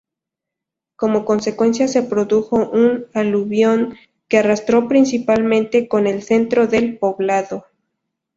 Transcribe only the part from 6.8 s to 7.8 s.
poblado.